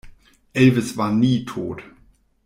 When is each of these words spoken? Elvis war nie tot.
Elvis 0.55 0.97
war 0.97 1.11
nie 1.11 1.45
tot. 1.45 1.83